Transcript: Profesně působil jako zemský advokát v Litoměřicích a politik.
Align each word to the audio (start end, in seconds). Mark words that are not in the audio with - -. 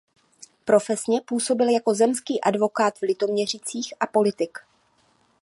Profesně 0.65 1.21
působil 1.25 1.69
jako 1.69 1.93
zemský 1.93 2.41
advokát 2.41 2.97
v 2.97 3.01
Litoměřicích 3.01 3.93
a 3.99 4.07
politik. 4.07 4.57